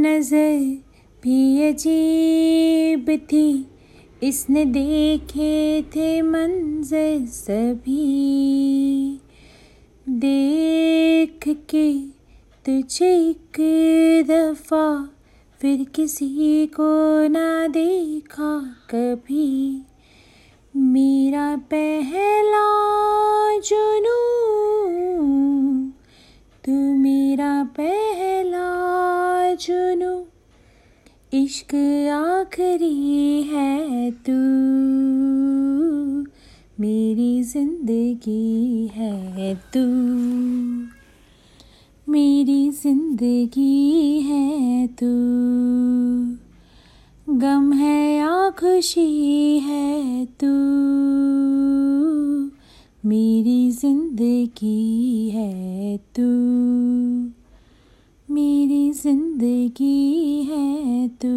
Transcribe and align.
नज़र 0.00 0.58
भी 1.22 1.68
अजीब 1.68 3.10
थी। 3.32 3.66
इसने 4.22 4.64
देखे 4.64 5.82
थे 5.82 6.22
मंजर 6.22 7.26
सभी। 7.26 9.20
देख 10.08 11.48
के 11.70 11.92
तुझे 12.66 13.12
एक 13.30 13.60
दफ़ा 14.28 15.08
फिर 15.60 15.84
किसी 15.94 16.66
को 16.66 17.28
ना 17.28 17.66
देखा 17.68 18.58
कभी। 18.90 19.82
मेरा 20.76 21.56
पहला 21.56 22.66
जुनू 29.60 30.26
इश्क 31.34 31.74
आखिरी 32.12 33.42
है 33.42 34.10
तू। 34.10 34.32
मेरी 36.80 37.42
ज़िंदगी 37.42 38.90
है 38.94 39.54
तू। 39.54 39.80
मेरी 42.12 42.70
ज़िंदगी 42.70 44.20
है 44.20 44.86
तू। 44.86 45.06
गम 47.34 47.72
है 47.72 48.16
या 48.16 48.50
खुशी 48.50 49.58
है 49.58 50.26
तू। 50.26 50.52
मेरी 53.08 53.70
ज़िंदगी 53.70 55.30
है 55.30 55.96
तू। 55.96 56.69
ज़िंदगी 59.02 60.42
है 60.44 61.08
तू। 61.08 61.28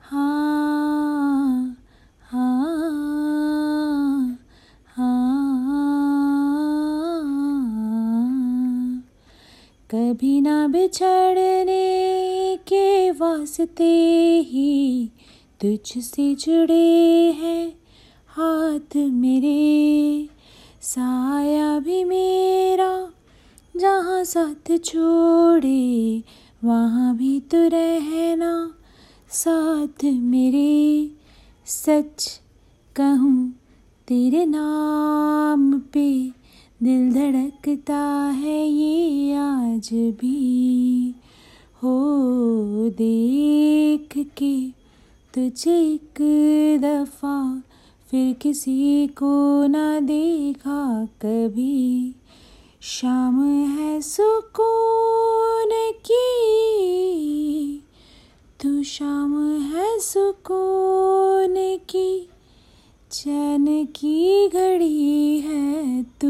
हाँ 0.00 1.76
हाँ 2.20 2.78
हाँ। 4.96 5.36
कभी 9.90 10.40
ना 10.40 10.68
बिछड़ने 10.68 12.56
के 12.68 13.10
वास्ते 13.10 13.94
ही 14.46 15.10
तुझसे 15.60 16.34
जुड़े 16.34 17.32
हैं 17.32 17.68
हाथ 18.28 18.96
मेरे। 18.96 20.28
साया 20.82 21.78
भी 21.78 22.04
मेरा 22.04 22.15
साथ 24.26 24.76
छोड़े, 24.78 26.22
वहाँ 26.64 27.16
भी 27.16 27.38
तो 27.40 27.58
रहना 27.68 28.52
साथ 29.30 30.04
मेरे। 30.04 31.10
सच 31.66 32.40
कहूँ, 32.96 33.52
तेरे 34.08 34.44
नाम 34.46 35.78
पे 35.92 36.08
दिल 36.82 37.12
धड़कता 37.12 38.02
है 38.32 38.66
ये 38.66 39.34
आज 39.34 39.88
भी। 39.92 41.14
हो 41.82 42.88
देख 42.88 44.14
के 44.38 44.56
तुझे 45.34 45.78
एक 45.80 46.20
दफ़ा 46.82 47.62
फिर 48.10 48.34
किसी 48.34 49.06
को 49.06 49.66
ना 49.66 50.00
देखा 50.00 51.04
कभी। 51.22 52.14
शाम 52.88 53.42
है 53.78 54.00
सुकून 54.00 55.70
की। 56.06 57.82
तू 58.62 58.82
शाम 58.82 59.60
है 59.60 59.98
सुकून 59.98 61.54
की। 61.90 62.28
चैन 63.12 63.84
की 63.84 64.48
घड़ी 64.48 65.40
है 65.40 66.02
तू। 66.02 66.28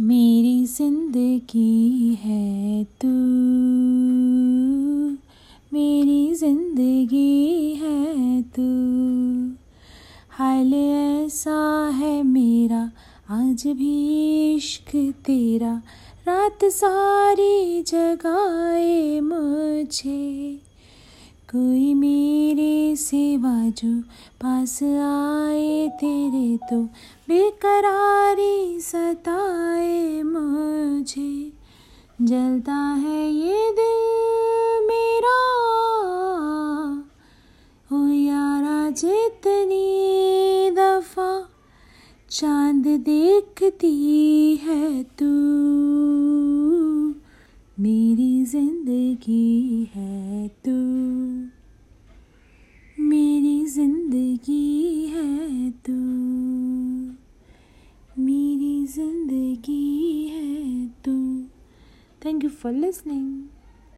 मेरी 0.00 0.66
ज़िंदगी 0.66 2.14
है 2.14 2.84
तू। 2.84 3.08
मेरी 5.72 6.34
ज़िंदगी 6.34 7.65
आज 13.56 13.66
भी 13.66 14.54
इश्क 14.54 14.90
तेरा, 14.96 15.82
रात 16.28 16.58
सारी 16.64 17.82
जगाए 17.82 19.20
मुझे। 19.20 20.60
कोई 21.52 21.94
मेरे 21.94 22.96
सिवा 22.96 23.68
जो 23.68 24.00
पास 24.42 24.82
आए, 24.82 25.88
तेरे 25.88 26.58
तो 26.70 26.82
बेकरारी 27.28 28.80
सताए 28.80 30.22
मुझे। 30.22 31.52
जलता 32.22 32.74
है 32.74 33.30
ये 33.30 33.70
दिल 33.70 34.86
मेरा 34.86 35.38
हो 37.92 38.06
यारा 38.08 38.90
जितनी 38.90 39.95
चाँद 42.36 42.86
देखती 42.86 44.56
है 44.56 45.02
तू। 45.02 45.26
मेरी 47.82 48.44
ज़िंदगी 48.44 49.84
है 49.94 50.48
तू। 50.48 50.70
मेरी 53.02 53.66
ज़िंदगी 53.66 55.06
है 55.06 55.70
तू। 55.70 55.92
मेरी 58.22 58.86
ज़िंदगी 58.86 60.28
है 60.28 60.86
तू। 60.86 61.42
Thank 62.24 62.44
you 62.44 62.50
for 62.50 62.72
listening 62.72 63.44